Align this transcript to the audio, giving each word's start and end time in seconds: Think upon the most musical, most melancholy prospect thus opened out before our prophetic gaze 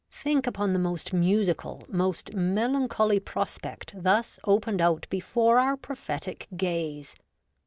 Think 0.09 0.47
upon 0.47 0.73
the 0.73 0.79
most 0.79 1.13
musical, 1.13 1.83
most 1.87 2.33
melancholy 2.33 3.19
prospect 3.19 3.93
thus 3.95 4.39
opened 4.45 4.81
out 4.81 5.05
before 5.11 5.59
our 5.59 5.77
prophetic 5.77 6.47
gaze 6.57 7.15